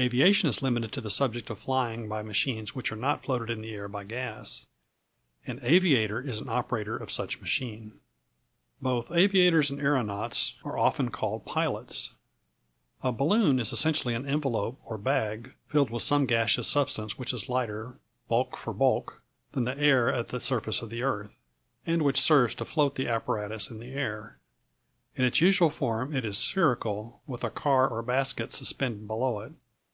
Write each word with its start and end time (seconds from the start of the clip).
Aviation 0.00 0.48
is 0.48 0.62
limited 0.62 0.92
to 0.92 1.00
the 1.00 1.10
subject 1.10 1.50
of 1.50 1.58
flying 1.58 2.08
by 2.08 2.22
machines 2.22 2.72
which 2.72 2.92
are 2.92 2.94
not 2.94 3.20
floated 3.24 3.50
in 3.50 3.62
the 3.62 3.74
air 3.74 3.88
by 3.88 4.04
gas. 4.04 4.64
An 5.44 5.58
aviator 5.60 6.20
is 6.20 6.38
an 6.38 6.48
operator 6.48 6.96
of 6.96 7.10
such 7.10 7.40
machine. 7.40 7.98
[Illustration: 8.00 8.00
A 8.06 8.78
free 8.78 8.78
balloon, 8.78 8.96
with 8.96 9.08
parachute.] 9.08 9.10
Both 9.10 9.18
aviators 9.18 9.70
and 9.72 9.80
aeronauts 9.80 10.54
are 10.64 10.78
often 10.78 11.10
called 11.10 11.44
pilots. 11.46 12.14
A 13.02 13.10
balloon 13.10 13.58
is 13.58 13.72
essentially 13.72 14.14
an 14.14 14.24
envelope 14.28 14.78
or 14.84 14.98
bag 14.98 15.56
filled 15.66 15.90
with 15.90 16.04
some 16.04 16.26
gaseous 16.26 16.68
substance 16.68 17.18
which 17.18 17.32
is 17.32 17.48
lighter, 17.48 17.98
bulk 18.28 18.56
for 18.56 18.72
bulk, 18.72 19.20
than 19.50 19.64
the 19.64 19.76
air 19.76 20.14
at 20.14 20.28
the 20.28 20.38
surface 20.38 20.80
of 20.80 20.90
the 20.90 21.02
earth, 21.02 21.32
and 21.84 22.02
which 22.02 22.20
serves 22.20 22.54
to 22.54 22.64
float 22.64 22.94
the 22.94 23.08
apparatus 23.08 23.68
in 23.68 23.78
the 23.80 23.94
air. 23.94 24.38
In 25.16 25.24
its 25.24 25.40
usual 25.40 25.70
form 25.70 26.14
it 26.14 26.24
is 26.24 26.38
spherical, 26.38 27.20
with 27.26 27.42
a 27.42 27.50
car 27.50 27.88
or 27.88 28.00
basket 28.02 28.52
suspended 28.52 29.08
below 29.08 29.40
it. 29.40 29.54